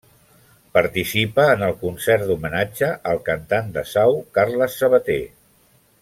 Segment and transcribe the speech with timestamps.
[0.77, 5.19] Participa en el concert d'homenatge al cantant de Sau, Carles Sabater.